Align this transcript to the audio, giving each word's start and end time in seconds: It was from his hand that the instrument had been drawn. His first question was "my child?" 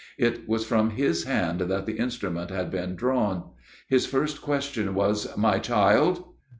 It 0.17 0.49
was 0.49 0.65
from 0.65 0.89
his 0.89 1.25
hand 1.25 1.59
that 1.61 1.85
the 1.85 1.97
instrument 1.97 2.49
had 2.49 2.71
been 2.71 2.95
drawn. 2.95 3.51
His 3.87 4.07
first 4.07 4.41
question 4.41 4.95
was 4.95 5.37
"my 5.37 5.59
child?" 5.59 6.23